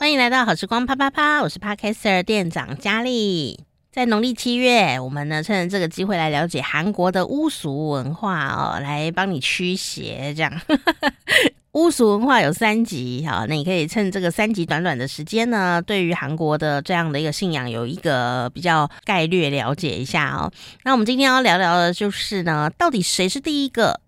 [0.00, 3.66] 欢迎来到好时光啪啪啪，我是 Podcaster 店长佳丽。
[3.92, 10.32] 在农历七月，我们呢趁着这个机会来了解韩国的巫俗文化哦，来帮你驱邪。
[10.34, 10.50] 这样，
[11.72, 20.50] 巫俗文化有三集，好，那你可以趁这个三集短短的时间呢，对于韩国的这样的一个信仰有一个比较概略了解一下哦。
[20.82, 24.00] 那我们今天要聊聊的就是呢，到底谁是第一个？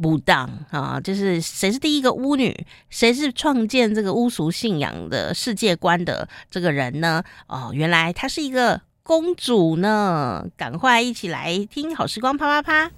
[0.00, 2.54] 不当啊，就是谁是第一个巫女？
[2.88, 7.22] 谁是创建这个巫俗信仰的世界观的这个人呢？
[7.48, 10.46] 哦，原来她是一个公主呢！
[10.56, 12.92] 赶快一起来听好时光啪啪啪。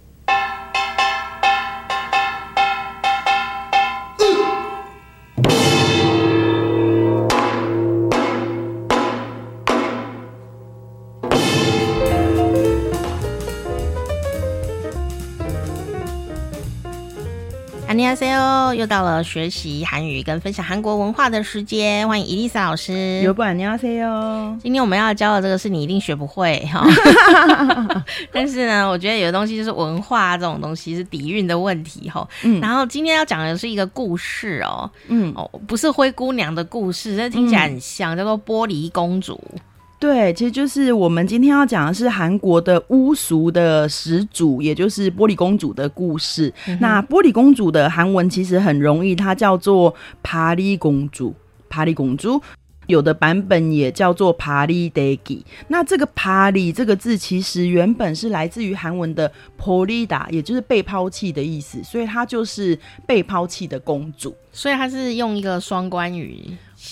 [17.90, 23.20] Annyeonghaseyo，又到了学习韩语跟分享韩国文化的时间，欢迎伊丽莎老师。
[23.20, 26.86] 有不？Annyeonghaseyo，今天我们要教的这个是你一定学不会哈，
[28.32, 32.24] 但是呢，我觉得有的东西就是文化这种东西是底蕴的问题哈。
[32.44, 35.32] 嗯，然后今天要讲的是一个故事哦，嗯。
[35.34, 39.36] 哦，不是灰姑娘的故事，这听起来很像，嗯、叫做玻璃公主。
[40.00, 46.50] 对，其实就是我们今天要讲的是韩国的巫俗的始祖，也就是玻璃公主的故事。
[46.66, 51.34] 嗯、那玻璃公主的韩文其实很容易，它叫做帕里公主，
[51.68, 52.40] 帕里公主。
[52.86, 55.44] 有的版本也叫做帕里德吉。
[55.68, 64.34] 那这个帕里这个字其实原本是来自于韩文的 polida，，也就是被抛弃的意思，所以它就是被抛弃的公主。
[64.50, 66.44] 所以它是用一个双关语。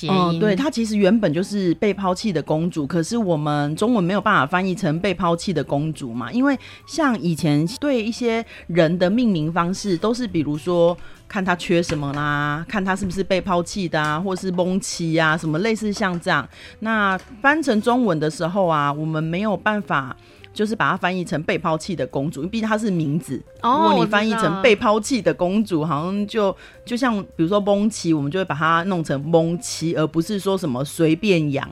[0.08, 16.46] 嗯，对，她其实原本就是被抛弃的公主，可是我们中文没有办法翻译成被抛弃的公主嘛，因为像以前对一些人的命名方式都是，比如说看他缺什么啦，看他是不是被抛弃的啊，或是蒙妻啊，什么类似像这样。
[16.80, 20.14] 那翻成中文的时候啊，我们没有办法。
[20.52, 23.40] 就是把它翻译成被抛弃的公主，因为毕竟它是名字。
[23.62, 26.54] 哦，如果你翻译成被抛弃的公主，好像就
[26.84, 31.68] 就像比如说蒙奇，我们就会把它弄成蒙奇，而不是说什么随便养。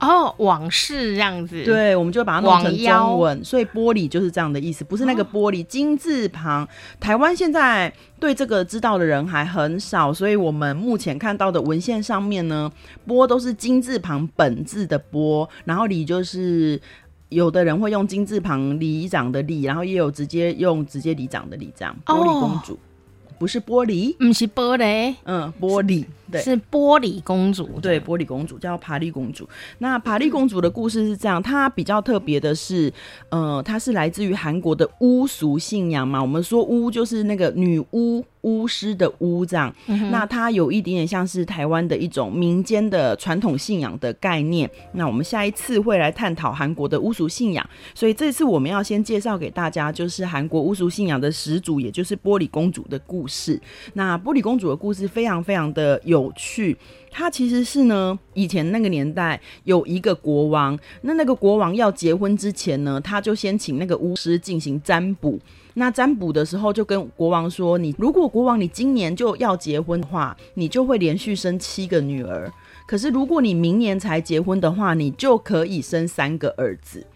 [0.00, 1.62] 哦，往事这样子。
[1.64, 3.44] 对，我们就把它弄成中文。
[3.44, 6.64] 所以玻璃就是这样的意思，不是那个玻璃金字旁。
[6.64, 12.72] 哦，台湾现在对这个知道的人还很少，所以我们目前看到的文献上面呢，
[13.06, 16.80] 波都是金字旁本字的波，然后里就是。
[17.28, 22.74] 有的人会用金字旁里长的里，然后也有直接用直接里长的里，这样玻璃公主。
[22.74, 22.78] 哦
[23.38, 29.48] 不是玻璃，不是玻璃，嗯，玻璃，对，是玻璃公主，对，玻璃公主叫帕利公主。
[29.78, 32.92] 那帕利公主的故事是这样，她比较特别的是，
[33.28, 36.20] 呃，她是来自于韩国的巫俗信仰嘛。
[36.20, 44.70] 我们说巫就是那个女巫、巫师的巫这样，嗯、那它有一点点像是台湾的一种民间的传统信仰的概念。
[44.92, 53.60] 那我们下一次会来探讨韩国的巫俗信仰，所以这次我们要先介绍给大家，就是韩国巫俗信仰的始祖，也就是玻璃公主的故事。
[53.94, 56.76] 那玻璃公主的故事非常非常的有趣。
[57.10, 65.38] 她其实是呢，以前那个年代有一个国王，那那个国王要结婚之前呢，他就先请那个巫师进行占卜。
[65.78, 72.50] 那占卜的时候就跟国王说：“你如果国王你今年就要结婚的话，你就会连续生七个女儿；
[72.84, 77.06] 可是如果你明年才结婚的话，你就可以生三个儿子。”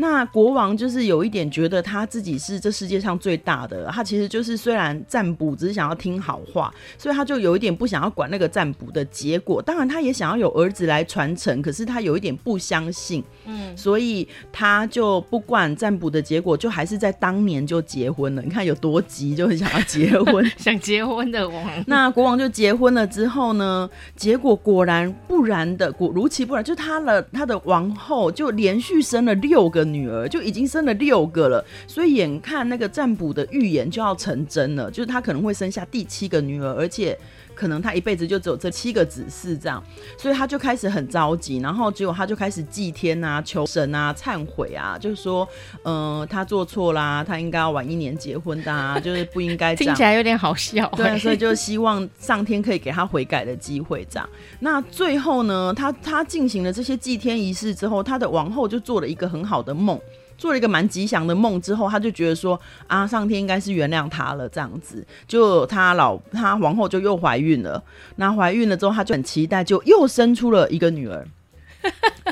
[0.00, 9.60] 那国王就是有一点觉得他自己是这世界上最大的，他其实就是虽然占卜只是想要听好话，所以他就有一点不想要管那个占卜的结果。
[9.60, 18.42] 当然，他也想要有儿子来传承，可是他有一点不相信，嗯，所以他就不管占卜的结果，就还是在当年就结婚了。
[18.42, 21.84] 你看有多急，就很想要结婚， 想结婚的王。
[21.88, 29.87] 那国王就结婚了之后呢，结果果然不然的，果如其不然，就他了，他的王后就连续生了六个。
[29.92, 37.18] 女儿就已经生了六个了，所以眼看那个占卜的预言就要成真了，就是他可能会生下第七个女儿，而且
[37.58, 39.82] 可能他一辈子就只有这七个子嗣这样，
[40.16, 45.46] 所以他就开始很着急，然后结果他就开始祭天啊、求神啊、忏悔啊，就是说，
[45.82, 49.92] 嗯、呃，他做错啦，他应该要晚一年结婚的啊， 就是不应该这样。
[49.92, 54.28] 听起来有点好笑，对，所以就希望上天可以给他悔改的机会这样。
[54.60, 60.00] 那最后呢，他他进行了这些祭天仪式之后，他的王后就做了一个很好的梦。
[60.38, 67.82] 做了一个蛮吉祥的梦之后，他就觉得说啊，上天应该是原谅他了，这样子，就他老他皇后就又怀孕了。
[68.16, 71.26] 那怀孕了之后，他就很期待，就又生出了一个女儿。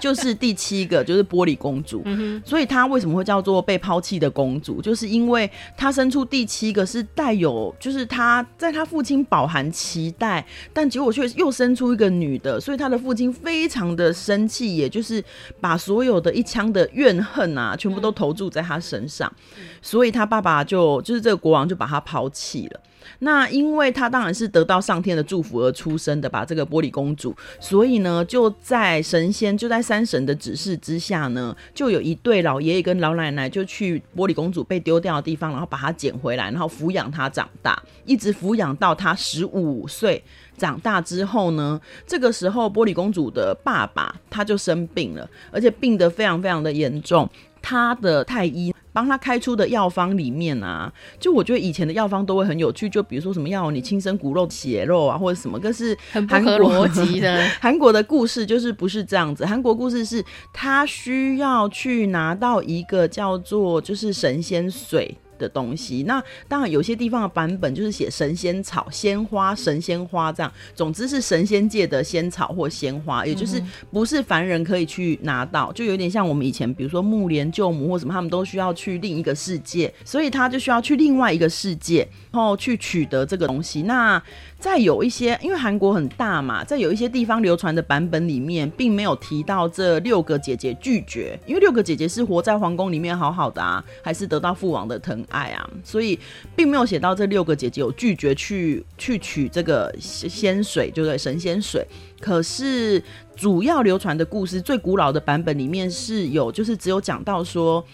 [0.01, 2.03] 就是第七个，就是玻璃公主。
[2.05, 4.83] 嗯、所以她为什么会叫做被抛弃的公主？
[4.83, 15.23] 就是因为她生出第七个是带有，就是她在她父亲饱含期待，但结果却又生出一个女的，所以她的父亲非常的生气，也就是
[15.61, 19.33] 把所有的一腔的怨恨啊，全部都投注在她身上。
[19.81, 22.81] 所以她爸爸就就是这个国王就把她抛弃了。
[23.21, 40.25] 那因为她当然是得到上天的祝福而出生的吧，这个玻璃公主，所以呢，就在神仙就在三神的指示之下呢，就有一对老爷爷跟老奶奶就去玻璃公主被丢掉的地方，然后把她捡回来，然后抚养她长大，一直抚养到她十五岁。
[40.57, 47.29] 长大之后呢，这个时候玻璃公主的爸爸他就生病了，而且病得非常非常的严重，
[47.63, 48.75] 他的太医。
[48.93, 57.47] 帮他开出的药方里面啊，就我觉得以前的药方都会很有趣，就比如说什么药你亲生骨肉血肉啊，或者什么，可是很不合逻辑的。
[57.61, 65.15] 韩国的故事就是不是这样子，韩国故事是他需要去拿到一个叫做就是神仙水。
[65.39, 83.83] 的东西，那当然有些地方的版本就是写神仙草、鲜花、神仙花这样，总之是神仙界的仙草或鲜花，也就是不是凡人可以去拿到，就有点像我们以前，比如说木莲救母或什么，他们都需要去另一个世界，所以他就需要去另外一个世界，然后去取得这个东西。
[83.83, 84.23] 那
[84.59, 96.19] 再有一些，因为韩国很大嘛，在有一些地方流传的版本里面，并没有提到这六个姐姐拒绝，因为六个姐姐是活在皇宫里面好好的啊，还是得到父王的疼爱啊，所以
[96.57, 101.87] 并没有写到这六个姐姐有拒绝去去取这个仙水，就是神仙水。
[102.19, 103.01] 可是
[103.37, 107.85] 主要流传的故事，最古老的版本里面是有，就是只有讲到说，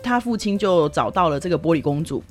[0.00, 2.22] 他父亲就找到了这个玻璃公主。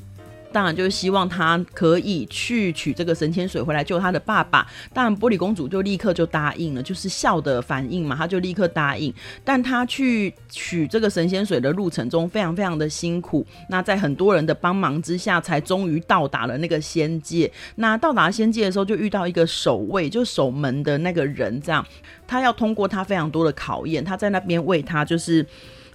[0.52, 4.68] 当然就是希望他可以去取这个神仙水回来救他的爸爸。
[4.94, 9.14] 当然玻璃公主就立刻就答应了，就是笑的反应嘛，他就立刻答应。
[9.44, 13.46] 但他去取这个神仙水的路程中非常非常的辛苦。
[13.70, 17.52] 那在很多人的帮忙之下，才终于到达了那个仙界。
[17.76, 21.86] 那到达仙界的时候，就遇到一个守卫，就守门的那个人，这样
[22.26, 24.04] 他要通过他非常多的考验。
[24.04, 25.46] 他在那边为他就是。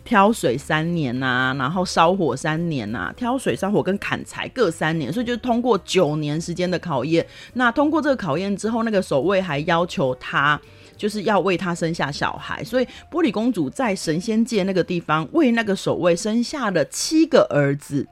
[0.05, 7.25] 挑水三年呐、啊，然后烧火三年呐、啊，挑水、烧火跟砍柴各三年，所以就通过九年时间的考验。
[7.55, 10.61] 那通过这个考验之后，那个守卫还要求他，
[10.97, 12.63] 就是要为他生下小孩。
[12.65, 18.07] 所以玻璃公主在神仙界那个地方为那个守卫生下了七个儿子。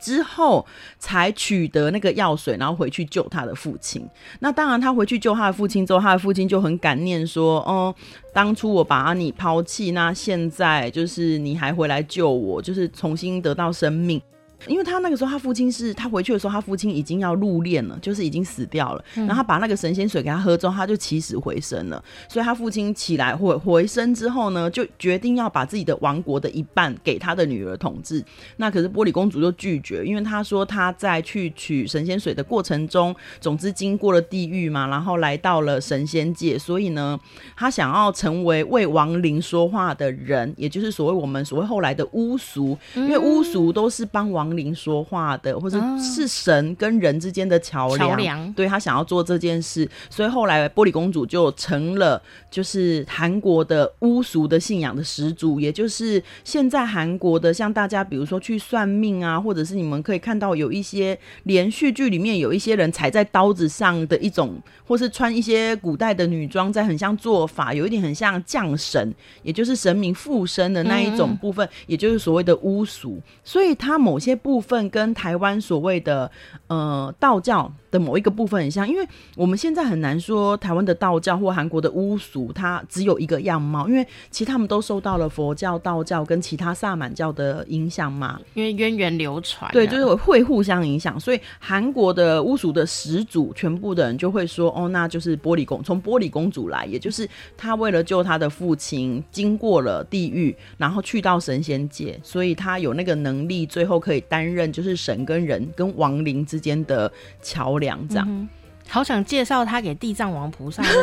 [0.00, 0.64] 之后
[0.98, 4.08] 才取得那个药水，然后回去救他的父亲。
[4.40, 7.94] 那当然，他回去救他的父亲之后，他的父亲就很感念说：“哦、
[8.32, 14.20] 当初我把你抛弃，那现在就是你还回来救我，就是重新得到生命。”
[14.66, 19.04] 因为他那个时候，他父亲是他回去的时候，他父亲已经要入殓了，就是已经死掉了。
[19.14, 22.02] 然后他把那个神仙水给他喝之后，他就起死回生了。
[22.28, 28.24] 所以他父亲起来回回生之后呢，就决定要把自己的王国的一半给他的女儿统治。
[28.56, 37.18] 那可是玻璃公主就拒绝，因为他说他在去取神仙水的过程中，总之经过了地狱嘛，然后来到了神仙界，所以呢，
[37.54, 44.45] 他想要成为为亡灵说话的人，也就是所谓我们所谓后来的巫俗，因为巫俗都是帮亡。
[44.54, 52.20] 灵说话的，或者是神跟人之间的桥梁，对，他想要做这件事，所以后来玻璃公主就成了
[52.50, 64.54] 就是韩国的巫俗的信仰的始祖，也就是现在韩国的像大家比如说去算命啊，或者是你们可以看到有一些连续剧里面有一些人踩在刀子上的一种，
[64.86, 74.35] 或是穿一些古代的女装，在很像做法，有一点很像降神，也就是神明附身的那一种部分，也就是所谓的巫俗，所以他某些。
[74.36, 76.30] 部分跟台湾所谓的
[76.68, 107.10] 呃道教的某一个部分很像，因为我们现在很难说台湾的道教或韩国的巫俗，它只有一个样貌，因为其实他们都受到了佛教、道教跟其他萨满教的影响嘛，因为渊源流传，对，就是会互相影响，所以韩国的巫俗的始祖，全部的人就会说，哦，那就是玻璃公，从玻璃公主来，也就是他为了救他的父亲，经过了地狱，然后去到神仙界，所以他有那个能力，最后可以担任就是神跟人跟亡灵之间的
[107.42, 108.06] 桥梁。
[108.08, 108.48] 这样、
[108.88, 111.00] 好想介绍他给地藏王菩萨认识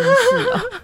[0.49, 0.81] 哦。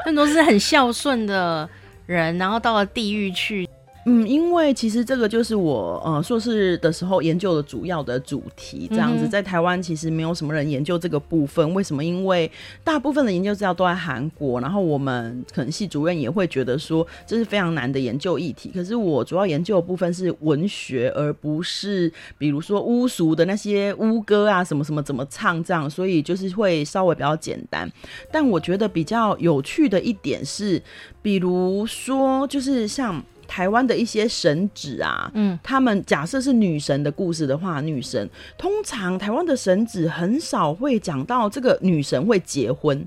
[0.06, 1.68] 那都是很孝顺的
[2.06, 3.68] 人，然后到了地狱去，
[4.06, 11.74] 嗯，因为其实这个就是我呃硕士的时候研究的主要的主题，这样子，在台湾其实没有什么人研究这个部分。
[11.74, 12.02] 为什么？
[12.02, 12.50] 因为
[12.82, 18.70] 大部分的研究资料都在韩国，然后我们可能系主任也会觉得说这是非常难的研究议题。
[18.74, 27.86] 可是我主要研究的部分是文学，而不是比如说巫俗的那些巫歌啊什么什么怎么唱这样，所以就是会稍微比较简单。
[28.32, 30.82] 但我觉得比较有趣的一点是，
[31.20, 33.22] 比如说就是像。
[33.50, 43.04] 台湾的一些神祇啊，嗯，他们假设是女神的故事的话，女神通常台湾的神祇很少会讲到这个女神会结婚，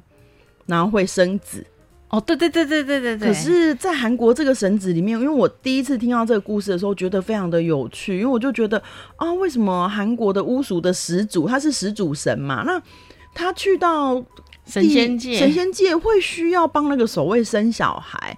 [0.65, 1.65] 然后会生子。
[2.09, 3.29] 哦，对对对对对对对。
[3.29, 8.77] 可是，在韩国这个神子里面，因为我第一次听到这个故事的时候，觉得非常的有趣，因为我就觉得
[9.15, 12.63] 啊，为什么韩国的巫俗的始祖他是始祖神嘛？
[12.65, 12.79] 那
[13.33, 14.21] 他去到
[14.65, 18.37] 神仙界，神仙界会需要帮那个守卫生小孩，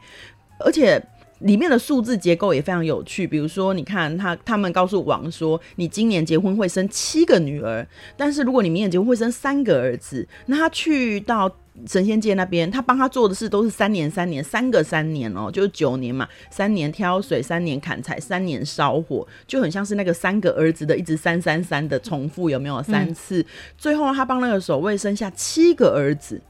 [0.63, 1.03] 而且。
[1.39, 11.51] 里面的数字结构也非常有趣，比如说，你看他他们告诉王说，你今年结婚会生七个女儿，但是如果你明年结婚会生三个儿子，那他去到
[11.87, 23.45] 神仙界那边，他帮他做的事都是三年三年三个三年哦，就是九年嘛，三年挑水，三年砍柴，三年烧火，就很像是那个三个儿子的一直三三三的重复，有没有三次？
[23.77, 26.41] 最后他帮那个守卫生下七个儿子，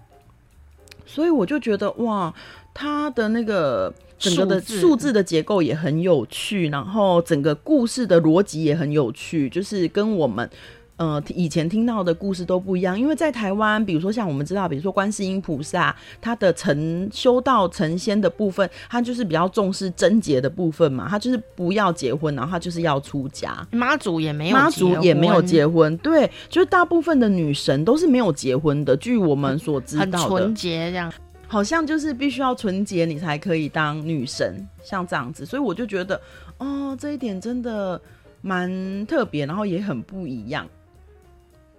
[1.07, 2.31] 所以我就觉得哇，
[2.75, 3.91] 他的那个。
[4.17, 10.49] 整个的数字的结构也很有趣，然后整个故事的逻辑也很有趣，就是跟我们
[10.95, 12.97] 呃以前听到的故事都不一样。
[12.97, 23.67] 因为在台湾，比如说像我们知道，比如说观世音菩萨，他的成修道成仙的部分，他就是比较重视贞洁的部分嘛，他就是不要结婚，然后他就是要出家。
[23.71, 28.95] 妈祖也没有，妈祖也没有结婚，对，就是大部分的女神都是没有结婚的。
[28.95, 31.11] 据我们所知道的，很纯洁这样。
[31.55, 36.19] 好像就是必须要纯洁，你才可以当女神，像这样子，所以我就觉得，
[36.57, 38.01] 哦，这一点真的
[38.41, 40.67] 蛮特别，然后也很不一样。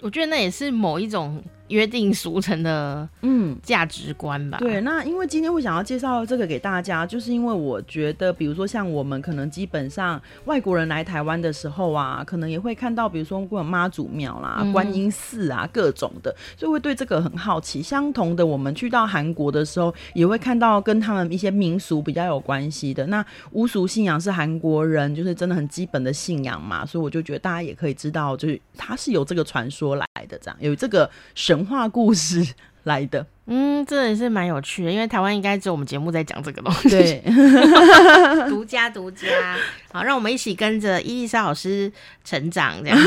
[0.00, 1.45] 我觉得那也是某一种。
[1.68, 4.58] 约定俗成的嗯价值观吧。
[4.58, 17.82] 对，那因为今天会想要介绍这个给大家，就是因为我觉得，比如说像我们可能基本上外国人来台湾的时候啊，可能也会看到，比如说妈祖庙啦、嗯、观音寺啊各种的，所以会对这个很好奇。
[17.82, 23.04] 相同的，我们去到韩国的时候，也会看到跟他们一些民俗比较有关系的。
[23.06, 31.55] 那巫俗信仰是韩国人就是真的很基本的信仰嘛，所以我就觉得大家也可以知道，就是它是有这个传说来的，这样有这个神。
[31.56, 32.46] 神话故事
[32.82, 37.22] 来的，嗯，这也是蛮有趣的，因为台湾应该只有我们节目在讲这个东西，对，
[38.50, 39.26] 独家独家。
[39.90, 41.90] 好，让我们一起跟着伊丽莎老师
[42.25, 42.98] 成长，这样。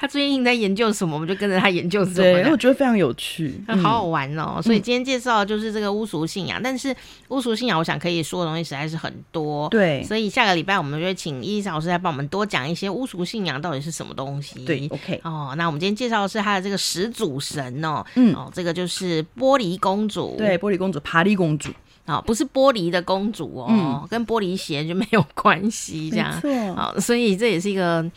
[0.00, 2.14] 他最近在研究什么，我们就跟着他研究什么。
[2.14, 4.54] 对，我觉得非常有趣， 好好玩哦。
[4.56, 6.96] 嗯、所以今天介绍的就是这个巫俗信仰，嗯、但是
[7.28, 9.68] 巫俗信仰，我想可以说的东西实在是很多。
[9.68, 14.64] 对，所以下个礼拜我们就会请伊丽莎老师来帮我们多讲一些巫俗信仰到底是什么东西。
[14.64, 15.20] 对，OK。
[15.22, 20.34] 哦，那我们今天介绍的是他的这个始祖神哦，嗯，哦，这个就是玻璃公主。
[20.38, 21.70] 对，玻璃公主，爬璃公主。
[22.06, 26.34] 哦，不是玻璃的公主哦，嗯、跟玻璃鞋就没有关系，这样。
[26.34, 26.74] 没错。
[26.74, 28.10] 好，所以这也是一个。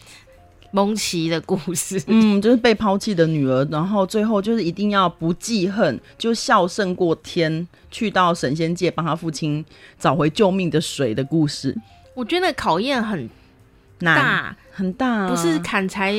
[0.75, 9.63] 蒙奇的故事，嗯，就是被抛弃的女儿，然后最后就是一定要不记恨，就孝胜过天，去到神仙界帮他父亲
[9.99, 11.77] 找回救命的水的故事。
[12.15, 13.29] 我觉得考验很
[13.99, 16.15] 大，很大，啊，不是砍柴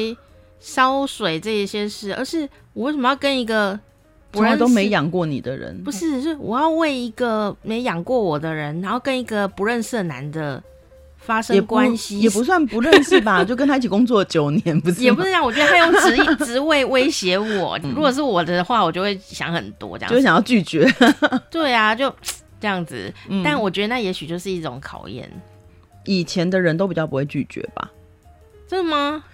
[0.60, 3.76] 烧水这一些事，而是我为什么要跟一个
[4.32, 5.82] 从来都没养过你的人？
[5.82, 10.62] 不是，是我要为一个没养过我的人，然后跟一个不认识的男的。
[11.24, 15.02] 发生关系也不算不认识吧，就跟他一起工作九年， 不是？
[15.02, 17.78] 也不是这样，我觉得他用职职位威胁我。
[17.82, 20.86] 如果是我的话，我就会想很多，这样就会想要拒绝。
[21.50, 22.14] 对啊，就
[22.60, 23.12] 这样子。
[23.42, 25.30] 但我觉得那也许就是一种考验。
[26.04, 27.90] 以前的人都比较不会拒绝吧？
[28.68, 29.24] 真的吗？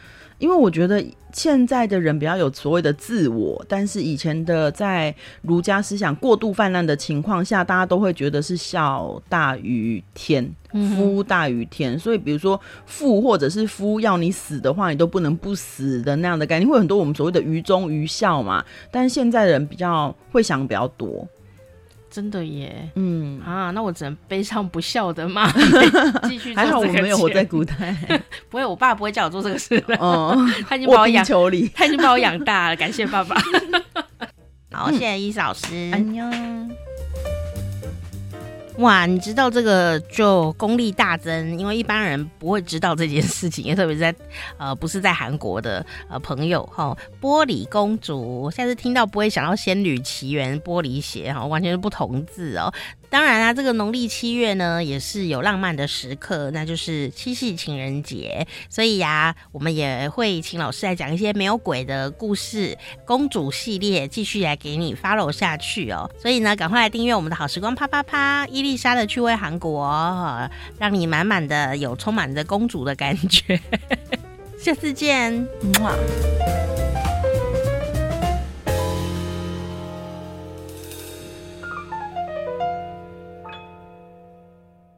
[0.41, 10.51] 因为我觉得现在的人比较有所谓的自我，但是以前的在儒家思想过度泛滥的情况下，大家都会觉得是孝大于天，
[10.97, 11.95] 夫大于天。
[11.95, 18.65] 嗯、所以，比如说父或者是夫要你死的话，你都不能不死的那样的概念，会有很多我们所谓的愚忠愚孝嘛。
[18.91, 21.29] 但是现在的人比较会想比较多。
[22.11, 25.51] 真的耶，嗯啊，那我只能背上不孝的骂，
[26.29, 26.55] 继续。
[26.55, 27.95] 还好我没有活在古代，
[28.51, 29.97] 不会，我爸不会叫我做这个事的。
[29.99, 30.37] 哦，
[30.69, 31.25] 他已经把我养，
[31.75, 33.37] 他已经把我养大了，感谢爸爸。
[34.73, 35.91] 好，谢谢伊老师。
[35.93, 36.25] 安妞。
[38.81, 44.15] 哇，你知道这个就功力大增，因为一般人不会知道这件事情，也特别是在
[44.57, 46.97] 呃不是在韩国的呃朋友哈。
[47.21, 52.73] 玻璃公主，下次听到不会想到《仙女奇缘》玻璃鞋哈，完全是不同字哦。
[53.11, 58.47] 当然啊，这个农历七月呢，也是有浪漫的时刻，那就是七夕情人节。
[58.69, 66.09] 所以呀、我们也会请老师来讲一些没有鬼的故事，公主系列继续来给你 follow 下去哦。
[66.23, 70.49] 所以呢，赶快来订阅我们的好时光啪啪啪，伊丽莎的趣味韩国、哦，
[70.79, 73.61] 让你满满的有充满着公主的感觉。
[74.57, 75.49] 下次见，
[75.81, 75.93] 哇。